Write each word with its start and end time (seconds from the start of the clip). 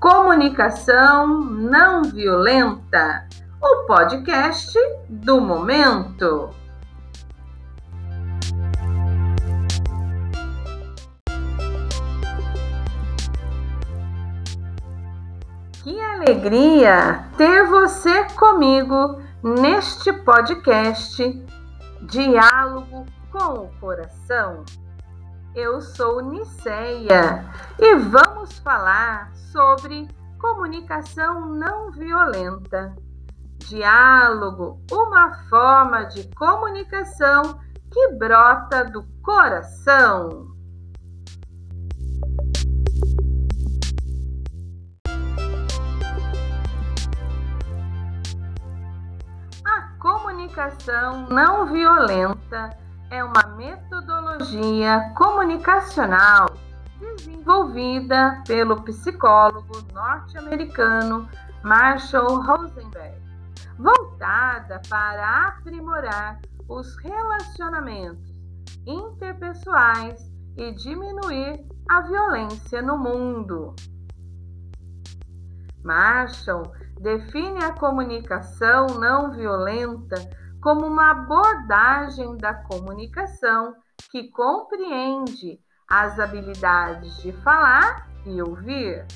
Comunicação 0.00 1.26
Não 1.40 2.02
Violenta, 2.04 3.26
o 3.60 3.84
podcast 3.84 4.78
do 5.08 5.40
momento. 5.40 6.50
Que 15.82 16.00
alegria 16.00 17.24
ter 17.36 17.64
você 17.66 18.22
comigo 18.36 19.20
neste 19.42 20.12
podcast 20.12 21.44
Diálogo 22.02 23.04
com 23.32 23.64
o 23.64 23.70
Coração. 23.80 24.64
Eu 25.56 25.80
sou 25.80 26.22
Niceia 26.22 27.44
e 27.80 27.96
vamos 27.96 28.27
falar 28.46 29.34
sobre 29.52 30.08
comunicação 30.38 31.46
não 31.46 31.90
violenta. 31.90 32.94
Diálogo, 33.68 34.80
uma 34.90 35.34
forma 35.48 36.04
de 36.04 36.28
comunicação 36.34 37.60
que 37.90 38.08
brota 38.14 38.84
do 38.84 39.02
coração. 39.22 40.48
A 49.64 49.80
comunicação 49.98 51.26
não 51.28 51.66
violenta 51.66 52.76
é 53.10 53.22
uma 53.24 53.42
metodologia 53.56 55.12
comunicacional 55.16 56.57
desenvolvida 56.98 58.42
pelo 58.46 58.82
psicólogo 58.82 59.82
norte-americano 59.92 61.28
Marshall 61.62 62.40
Rosenberg, 62.42 63.20
voltada 63.78 64.80
para 64.88 65.48
aprimorar 65.48 66.40
os 66.68 66.96
relacionamentos 66.96 68.34
interpessoais 68.86 70.30
e 70.56 70.72
diminuir 70.72 71.64
a 71.88 72.00
violência 72.02 72.82
no 72.82 72.98
mundo. 72.98 73.74
Marshall 75.84 76.72
define 77.00 77.62
a 77.62 77.72
comunicação 77.72 78.86
não 78.98 79.30
violenta 79.30 80.16
como 80.60 80.86
uma 80.86 81.12
abordagem 81.12 82.36
da 82.36 82.52
comunicação 82.54 83.74
que 84.10 84.28
compreende 84.30 85.60
as 85.88 86.20
habilidades 86.20 87.16
de 87.22 87.32
falar 87.32 88.08
e 88.26 88.42
ouvir, 88.42 89.06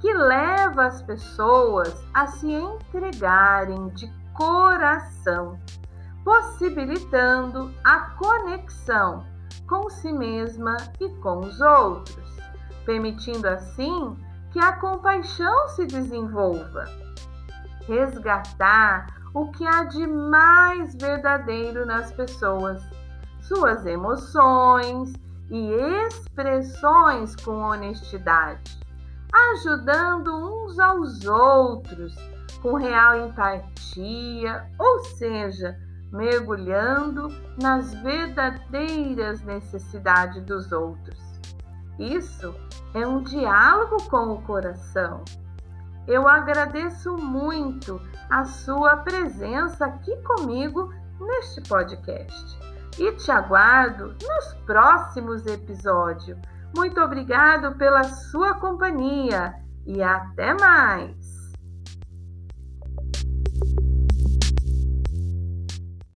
que 0.00 0.12
leva 0.12 0.86
as 0.86 1.02
pessoas 1.02 1.94
a 2.14 2.26
se 2.26 2.50
entregarem 2.50 3.88
de 3.90 4.10
coração, 4.32 5.58
possibilitando 6.24 7.74
a 7.84 8.10
conexão 8.10 9.26
com 9.68 9.90
si 9.90 10.10
mesma 10.12 10.76
e 10.98 11.10
com 11.16 11.40
os 11.40 11.60
outros, 11.60 12.36
permitindo 12.86 13.46
assim 13.46 14.16
que 14.50 14.58
a 14.58 14.72
compaixão 14.72 15.68
se 15.68 15.84
desenvolva. 15.84 16.86
Resgatar 17.86 19.08
o 19.34 19.50
que 19.50 19.66
há 19.66 19.84
de 19.84 20.06
mais 20.06 20.94
verdadeiro 20.94 21.84
nas 21.84 22.12
pessoas, 22.12 22.82
suas 23.42 23.84
emoções 23.84 25.12
e 25.50 25.72
expressões 26.06 27.34
com 27.36 27.52
honestidade, 27.52 28.78
ajudando 29.32 30.28
uns 30.28 30.78
aos 30.78 31.24
outros 31.24 32.14
com 32.60 32.74
real 32.74 33.28
empatia, 33.28 34.66
ou 34.78 35.00
seja, 35.04 35.78
mergulhando 36.10 37.28
nas 37.60 37.94
verdadeiras 37.94 39.42
necessidades 39.42 40.42
dos 40.44 40.72
outros. 40.72 41.18
Isso 41.98 42.54
é 42.94 43.06
um 43.06 43.22
diálogo 43.22 44.02
com 44.08 44.32
o 44.32 44.42
coração. 44.42 45.24
Eu 46.06 46.26
agradeço 46.26 47.16
muito 47.16 48.00
a 48.30 48.44
sua 48.44 48.96
presença 48.98 49.86
aqui 49.86 50.16
comigo 50.22 50.92
neste 51.20 51.60
podcast 51.68 52.77
e 52.98 53.12
te 53.12 53.30
aguardo 53.30 54.14
nos 54.20 54.54
próximos 54.66 55.46
episódios. 55.46 56.38
Muito 56.74 57.00
obrigado 57.00 57.76
pela 57.76 58.04
sua 58.04 58.54
companhia 58.54 59.54
e 59.86 60.02
até 60.02 60.54
mais! 60.54 61.27